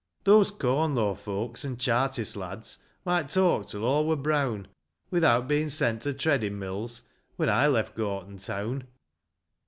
Those 0.23 0.49
Corn 0.49 0.95
law 0.95 1.13
folks 1.13 1.63
and 1.63 1.79
Chartist 1.79 2.35
lads 2.35 2.79
Might 3.05 3.29
talk 3.29 3.67
till 3.67 3.85
all 3.85 4.07
were 4.07 4.15
brown, 4.15 4.67
Without 5.11 5.47
being 5.47 5.69
sent 5.69 6.01
to 6.01 6.13
treading 6.15 6.57
mills, 6.57 7.03
When 7.35 7.49
I 7.51 7.67
left 7.67 7.93
Gorton 7.95 8.37
town. 8.37 8.87